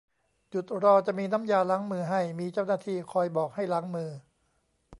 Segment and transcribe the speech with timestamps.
[0.53, 4.09] จุดรอจะมีน้ำยาล้างมือให้ มีเจ้าหน้าที่คอยบอกให้ล้างมือ